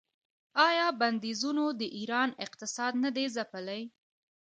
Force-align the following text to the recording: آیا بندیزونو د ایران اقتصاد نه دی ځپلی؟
آیا 0.67 0.87
بندیزونو 0.99 1.65
د 1.79 1.81
ایران 1.97 2.29
اقتصاد 2.45 2.93
نه 3.03 3.09
دی 3.15 3.25
ځپلی؟ 3.35 3.81